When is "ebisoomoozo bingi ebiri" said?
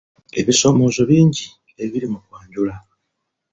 0.39-2.07